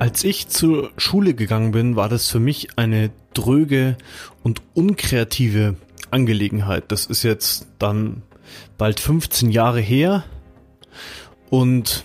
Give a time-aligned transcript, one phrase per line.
[0.00, 3.98] Als ich zur Schule gegangen bin, war das für mich eine dröge
[4.42, 5.76] und unkreative
[6.10, 6.84] Angelegenheit.
[6.88, 8.22] Das ist jetzt dann
[8.78, 10.24] bald 15 Jahre her
[11.50, 12.02] und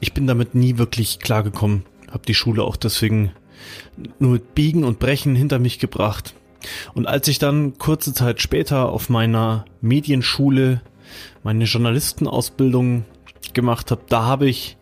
[0.00, 1.84] ich bin damit nie wirklich klargekommen.
[2.10, 3.32] Hab die Schule auch deswegen
[4.18, 6.32] nur mit Biegen und Brechen hinter mich gebracht.
[6.94, 10.80] Und als ich dann kurze Zeit später auf meiner Medienschule
[11.42, 13.04] meine Journalistenausbildung
[13.52, 14.78] gemacht habe, da habe ich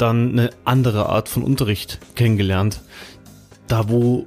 [0.00, 2.80] dann eine andere Art von Unterricht kennengelernt.
[3.66, 4.24] Da, wo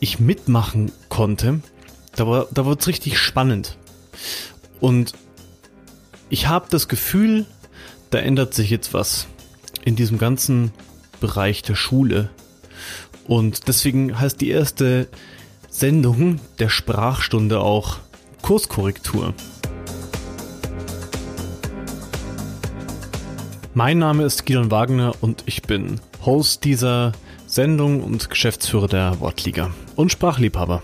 [0.00, 1.60] ich mitmachen konnte,
[2.16, 3.76] da, war, da wurde es richtig spannend.
[4.80, 5.12] Und
[6.28, 7.46] ich habe das Gefühl,
[8.10, 9.26] da ändert sich jetzt was
[9.84, 10.72] in diesem ganzen
[11.20, 12.30] Bereich der Schule.
[13.26, 15.08] Und deswegen heißt die erste
[15.70, 17.98] Sendung der Sprachstunde auch
[18.42, 19.34] Kurskorrektur.
[23.74, 27.12] Mein Name ist Gidon Wagner und ich bin Host dieser
[27.46, 30.82] Sendung und Geschäftsführer der Wortliga und Sprachliebhaber.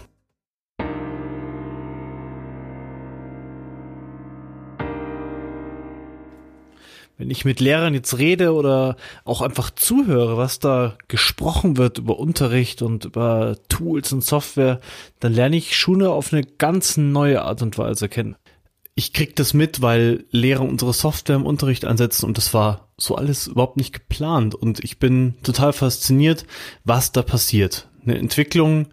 [7.19, 8.97] Wenn ich mit Lehrern jetzt rede oder
[9.27, 14.81] auch einfach zuhöre, was da gesprochen wird über Unterricht und über Tools und Software,
[15.21, 18.37] dann lerne ich Schule auf eine ganz neue Art und Weise kennen
[18.99, 23.15] ich krieg das mit, weil Lehrer unsere Software im Unterricht einsetzen und das war so
[23.15, 26.45] alles überhaupt nicht geplant und ich bin total fasziniert,
[26.83, 27.89] was da passiert.
[28.03, 28.89] Eine Entwicklung,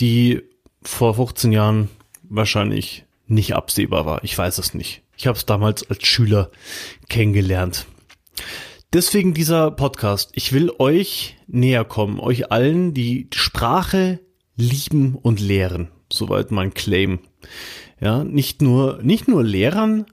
[0.00, 0.40] die
[0.80, 1.90] vor 15 Jahren
[2.22, 4.24] wahrscheinlich nicht absehbar war.
[4.24, 5.02] Ich weiß es nicht.
[5.18, 6.50] Ich habe es damals als Schüler
[7.10, 7.84] kennengelernt.
[8.94, 10.30] Deswegen dieser Podcast.
[10.32, 14.18] Ich will euch näher kommen, euch allen, die Sprache
[14.56, 15.90] lieben und lehren.
[16.12, 17.20] Soweit mein Claim.
[18.00, 20.06] Ja, nicht nur, nicht nur Lehrern,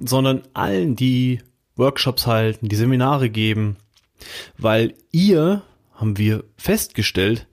[0.00, 1.40] sondern allen, die
[1.76, 3.76] Workshops halten, die Seminare geben,
[4.58, 5.62] weil ihr,
[5.94, 7.46] haben wir festgestellt,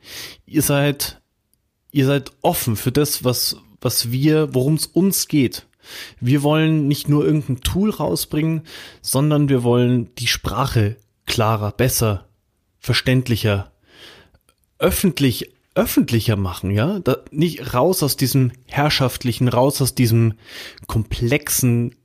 [0.45, 1.21] ihr seid,
[1.91, 5.65] ihr seid offen für das, was, was wir, worum es uns geht.
[6.19, 8.61] Wir wollen nicht nur irgendein Tool rausbringen,
[9.01, 12.27] sondern wir wollen die Sprache klarer, besser,
[12.79, 13.71] verständlicher,
[14.77, 20.33] öffentlich öffentlicher machen, ja, da, nicht raus aus diesem herrschaftlichen, raus aus diesem
[20.87, 21.95] komplexen,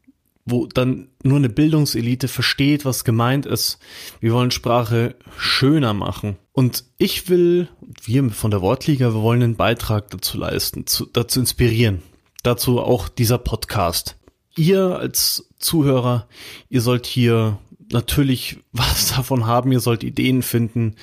[0.44, 3.78] wo dann nur eine Bildungselite versteht, was gemeint ist.
[4.20, 6.36] Wir wollen Sprache schöner machen.
[6.52, 7.68] Und ich will,
[8.02, 12.02] wir von der Wortliga, wir wollen einen Beitrag dazu leisten, zu, dazu inspirieren.
[12.42, 14.16] Dazu auch dieser Podcast.
[14.54, 16.28] Ihr als Zuhörer,
[16.68, 17.58] ihr sollt hier
[17.90, 20.96] natürlich was davon haben, ihr sollt Ideen finden,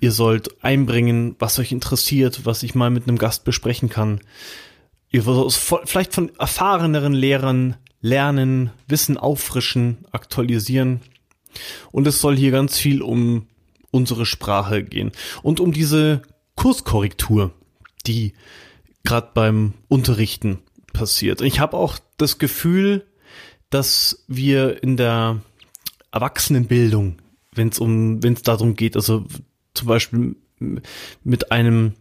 [0.00, 4.20] Ihr sollt einbringen, was euch interessiert, was ich mal mit einem Gast besprechen kann.
[5.10, 5.52] Ihr sollt
[5.84, 11.00] vielleicht von erfahreneren Lehrern lernen, Wissen auffrischen, aktualisieren.
[11.92, 13.46] Und es soll hier ganz viel um
[13.90, 15.12] unsere Sprache gehen
[15.42, 16.22] und um diese
[16.54, 17.52] Kurskorrektur,
[18.06, 18.34] die
[19.04, 20.60] gerade beim Unterrichten
[20.92, 21.40] passiert.
[21.40, 23.06] Ich habe auch das Gefühl,
[23.68, 25.40] dass wir in der
[26.12, 27.18] Erwachsenenbildung,
[27.52, 29.24] wenn es um, wenn es darum geht, also
[29.80, 30.36] zum Beispiel
[31.24, 31.94] mit einem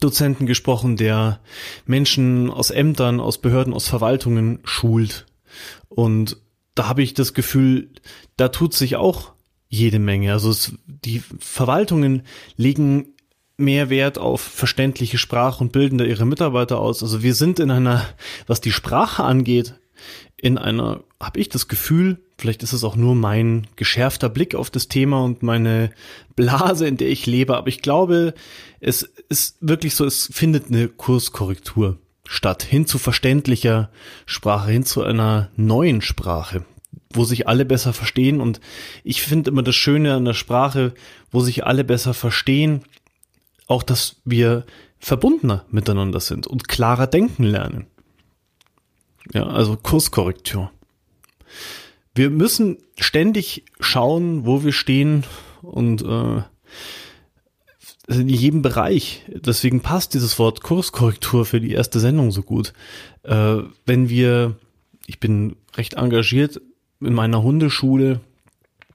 [0.00, 1.40] Dozenten gesprochen, der
[1.86, 5.26] Menschen aus Ämtern, aus Behörden, aus Verwaltungen schult.
[5.88, 6.36] Und
[6.74, 7.90] da habe ich das Gefühl,
[8.36, 9.32] da tut sich auch
[9.68, 10.32] jede Menge.
[10.32, 12.22] Also es, die Verwaltungen
[12.56, 13.14] legen
[13.56, 17.02] mehr Wert auf verständliche Sprache und bilden da ihre Mitarbeiter aus.
[17.02, 18.06] Also wir sind in einer,
[18.46, 19.74] was die Sprache angeht,
[20.36, 24.70] in einer, habe ich das Gefühl, vielleicht ist es auch nur mein geschärfter Blick auf
[24.70, 25.90] das Thema und meine
[26.34, 28.34] Blase, in der ich lebe, aber ich glaube,
[28.80, 33.90] es ist wirklich so, es findet eine Kurskorrektur statt, hin zu verständlicher
[34.26, 36.64] Sprache, hin zu einer neuen Sprache,
[37.12, 38.60] wo sich alle besser verstehen und
[39.04, 40.92] ich finde immer das Schöne an der Sprache,
[41.30, 42.82] wo sich alle besser verstehen,
[43.66, 44.64] auch dass wir
[44.98, 47.86] verbundener miteinander sind und klarer denken lernen.
[49.32, 50.70] Ja, also Kurskorrektur.
[52.16, 55.24] Wir müssen ständig schauen, wo wir stehen
[55.60, 56.42] und äh,
[58.08, 59.22] in jedem Bereich.
[59.28, 62.72] Deswegen passt dieses Wort Kurskorrektur für die erste Sendung so gut.
[63.22, 64.56] Äh, wenn wir,
[65.06, 66.58] ich bin recht engagiert
[67.02, 68.20] in meiner Hundeschule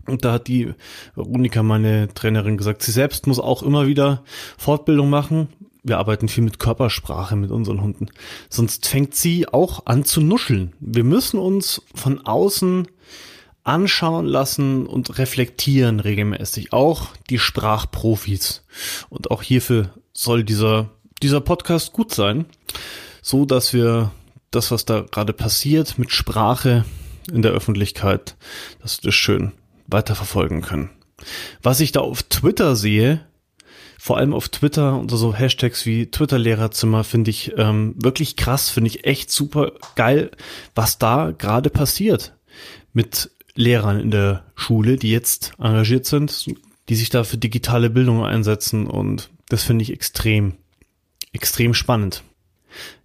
[0.07, 0.73] und da hat die
[1.13, 4.23] Veronika, meine Trainerin, gesagt, sie selbst muss auch immer wieder
[4.57, 5.49] Fortbildung machen,
[5.83, 8.07] wir arbeiten viel mit Körpersprache mit unseren Hunden.
[8.49, 10.73] Sonst fängt sie auch an zu nuscheln.
[10.79, 12.87] Wir müssen uns von außen
[13.63, 16.73] anschauen lassen und reflektieren regelmäßig.
[16.73, 18.63] Auch die Sprachprofis.
[19.09, 20.89] Und auch hierfür soll dieser,
[21.21, 22.45] dieser Podcast gut sein.
[23.21, 24.11] So dass wir
[24.49, 26.85] das, was da gerade passiert mit Sprache
[27.31, 28.35] in der Öffentlichkeit,
[28.81, 29.51] dass wir das schön
[29.87, 30.89] weiterverfolgen können.
[31.61, 33.25] Was ich da auf Twitter sehe,
[33.99, 38.89] vor allem auf Twitter unter so Hashtags wie Twitter-Lehrerzimmer finde ich ähm, wirklich krass, finde
[38.89, 40.31] ich echt super geil,
[40.73, 42.33] was da gerade passiert
[42.93, 46.47] mit Lehrern in der Schule, die jetzt engagiert sind,
[46.89, 50.53] die sich da für digitale Bildung einsetzen und das finde ich extrem,
[51.33, 52.23] extrem spannend.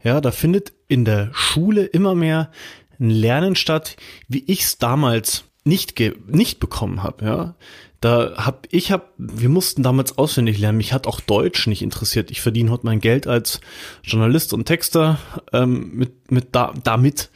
[0.02, 2.50] Ja, da findet in der Schule immer mehr
[2.98, 3.96] ein Lernen statt,
[4.28, 7.54] wie ich es damals nicht nicht bekommen habe, ja.
[8.00, 10.78] Da hab ich hab wir mussten damals auswendig lernen.
[10.78, 12.30] Mich hat auch Deutsch nicht interessiert.
[12.30, 13.60] Ich verdiene heute mein Geld als
[14.02, 15.18] Journalist und Texter
[15.52, 17.30] ähm, mit mit da, damit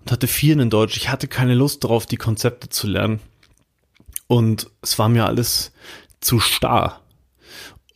[0.00, 0.96] und hatte vielen in Deutsch.
[0.96, 3.20] Ich hatte keine Lust darauf, die Konzepte zu lernen.
[4.26, 5.72] Und es war mir alles
[6.20, 7.02] zu starr.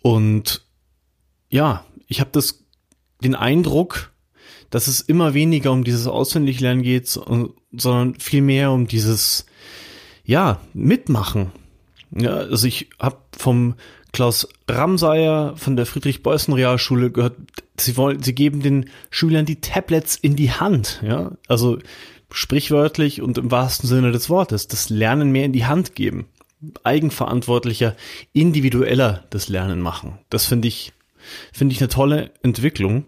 [0.02, 0.62] Und
[1.48, 2.64] ja, ich habe das
[3.25, 4.12] den Eindruck,
[4.70, 9.46] dass es immer weniger um dieses Auswendiglernen geht, sondern viel mehr um dieses
[10.31, 11.50] ja, mitmachen.
[12.12, 13.75] Ja, also ich habe vom
[14.12, 17.37] Klaus Ramsayer von der Friedrich-Beußen-Realschule gehört,
[17.77, 21.79] sie wollen, sie geben den Schülern die Tablets in die Hand, ja, also
[22.31, 26.27] sprichwörtlich und im wahrsten Sinne des Wortes, das Lernen mehr in die Hand geben,
[26.85, 27.97] eigenverantwortlicher,
[28.33, 30.21] individueller das Lernen machen.
[30.31, 30.93] Das finde ich,
[31.53, 33.05] finde ich eine tolle Entwicklung.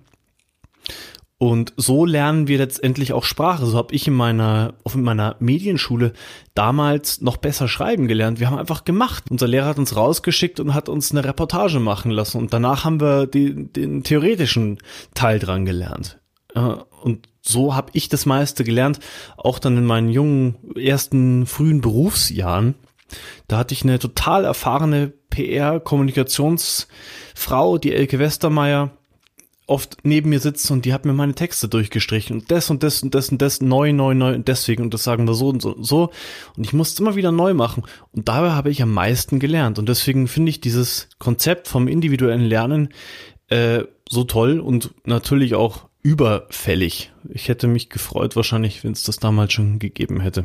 [1.43, 3.67] Und so lernen wir letztendlich auch Sprache.
[3.67, 6.13] So habe ich in meiner, auf meiner Medienschule
[6.55, 8.39] damals noch besser schreiben gelernt.
[8.39, 9.25] Wir haben einfach gemacht.
[9.29, 12.39] Unser Lehrer hat uns rausgeschickt und hat uns eine Reportage machen lassen.
[12.39, 14.79] Und danach haben wir die, den theoretischen
[15.15, 16.21] Teil dran gelernt.
[16.55, 19.01] Und so habe ich das meiste gelernt,
[19.37, 22.77] auch dann in meinen jungen ersten frühen Berufsjahren.
[23.49, 28.93] Da hatte ich eine total erfahrene PR-Kommunikationsfrau, die Elke Westermeier,
[29.67, 33.03] oft neben mir sitzt und die hat mir meine Texte durchgestrichen und das und das
[33.03, 35.63] und das und das neu, neu, neu und deswegen und das sagen wir so und
[35.63, 36.11] so und so
[36.57, 39.89] und ich musste immer wieder neu machen und dabei habe ich am meisten gelernt und
[39.89, 42.89] deswegen finde ich dieses Konzept vom individuellen Lernen
[43.49, 47.13] äh, so toll und natürlich auch überfällig.
[47.29, 50.45] Ich hätte mich gefreut wahrscheinlich, wenn es das damals schon gegeben hätte.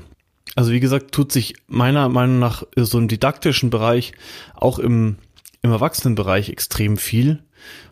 [0.55, 4.13] Also wie gesagt, tut sich meiner Meinung nach so im didaktischen Bereich,
[4.55, 5.17] auch im,
[5.61, 7.43] im Erwachsenenbereich extrem viel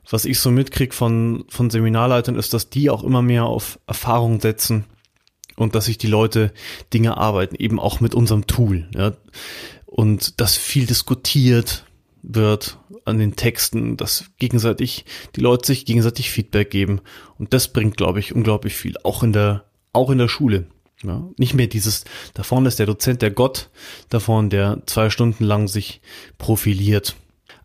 [0.09, 4.39] was ich so mitkrieg von, von Seminarleitern ist, dass die auch immer mehr auf Erfahrung
[4.39, 4.85] setzen
[5.55, 6.53] und dass sich die Leute
[6.93, 8.87] Dinge arbeiten, eben auch mit unserem Tool.
[8.95, 9.13] Ja.
[9.85, 11.85] Und dass viel diskutiert
[12.21, 17.01] wird an den Texten, dass gegenseitig die Leute sich gegenseitig Feedback geben.
[17.37, 20.67] Und das bringt, glaube ich, unglaublich viel, auch in der, auch in der Schule.
[21.03, 22.03] Ja, nicht mehr dieses,
[22.33, 23.69] da vorne ist der Dozent, der Gott,
[24.09, 26.01] da vorne, der zwei Stunden lang sich
[26.37, 27.15] profiliert.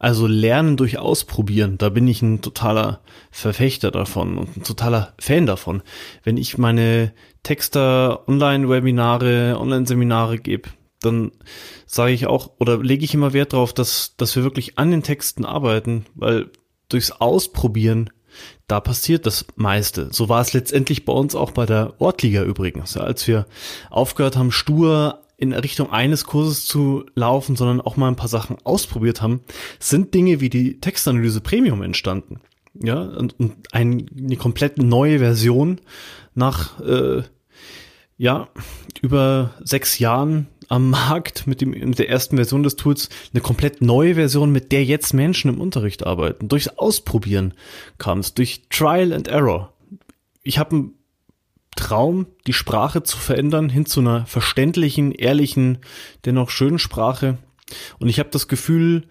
[0.00, 5.44] Also Lernen durch Ausprobieren, da bin ich ein totaler Verfechter davon und ein totaler Fan
[5.44, 5.82] davon.
[6.25, 7.12] Wenn ich meine
[7.43, 10.70] Texter Online-Webinare, Online-Seminare gebe,
[11.02, 11.32] dann
[11.85, 15.02] sage ich auch oder lege ich immer Wert darauf, dass, dass wir wirklich an den
[15.02, 16.50] Texten arbeiten, weil
[16.88, 18.08] durchs Ausprobieren
[18.69, 20.08] da passiert das meiste.
[20.12, 22.94] So war es letztendlich bei uns auch bei der Ortliga übrigens.
[22.94, 23.44] Ja, als wir
[23.91, 28.56] aufgehört haben, stur in Richtung eines Kurses zu laufen, sondern auch mal ein paar Sachen
[28.62, 29.40] ausprobiert haben,
[29.78, 32.40] sind Dinge wie die Textanalyse Premium entstanden.
[32.75, 35.81] Ja, und, und ein, eine komplett neue Version
[36.34, 37.22] nach äh,
[38.16, 38.48] ja
[39.00, 43.81] über sechs Jahren am Markt mit, dem, mit der ersten Version des Tools eine komplett
[43.82, 46.49] neue Version, mit der jetzt Menschen im Unterricht arbeiten.
[46.49, 47.54] Durchs Ausprobieren
[47.99, 49.73] kam es, durch Trial and Error.
[50.42, 50.94] Ich habe ein
[51.76, 55.78] Traum, die Sprache zu verändern hin zu einer verständlichen, ehrlichen,
[56.24, 57.38] dennoch schönen Sprache.
[57.98, 59.06] Und ich habe das Gefühl,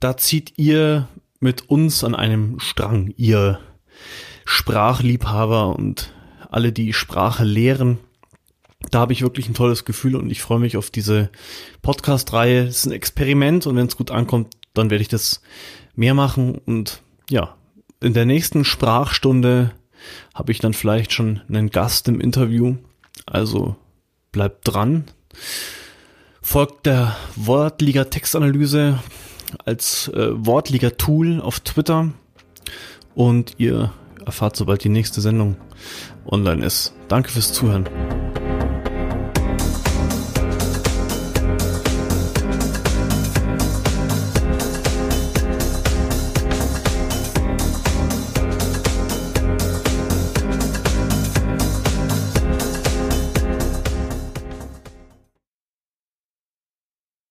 [0.00, 1.08] da zieht ihr
[1.40, 3.60] mit uns an einem Strang, ihr
[4.44, 6.12] Sprachliebhaber und
[6.50, 7.98] alle, die Sprache lehren.
[8.90, 11.30] Da habe ich wirklich ein tolles Gefühl und ich freue mich auf diese
[11.82, 12.64] Podcast-Reihe.
[12.64, 15.42] Es ist ein Experiment und wenn es gut ankommt, dann werde ich das
[15.96, 16.56] mehr machen.
[16.66, 17.56] Und ja,
[18.00, 19.72] in der nächsten Sprachstunde
[20.34, 22.76] habe ich dann vielleicht schon einen Gast im Interview.
[23.26, 23.76] Also
[24.32, 25.04] bleibt dran.
[26.42, 28.98] Folgt der Wortliga Textanalyse
[29.64, 32.10] als äh, Wortliga Tool auf Twitter
[33.14, 33.92] und ihr
[34.26, 35.56] erfahrt, sobald die nächste Sendung
[36.26, 36.94] online ist.
[37.08, 37.88] Danke fürs Zuhören.